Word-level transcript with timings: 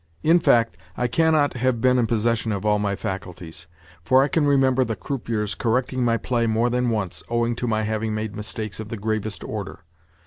In 0.23 0.39
fact, 0.39 0.79
I 0.97 1.05
cannot 1.05 1.53
have 1.57 1.79
been 1.79 1.99
in 1.99 2.07
possession 2.07 2.51
of 2.51 2.65
all 2.65 2.79
my 2.79 2.95
faculties, 2.95 3.67
for 4.03 4.23
I 4.23 4.29
can 4.29 4.47
remember 4.47 4.83
the 4.83 4.95
croupiers 4.95 5.53
correcting 5.53 6.03
my 6.03 6.17
play 6.17 6.47
more 6.47 6.71
than 6.71 6.89
once, 6.89 7.21
owing 7.29 7.55
to 7.57 7.67
my 7.67 7.83
having 7.83 8.15
made 8.15 8.35
mistakes 8.35 8.79
of 8.79 8.89
the 8.89 8.97
gravest 8.97 9.43
order. 9.43 9.81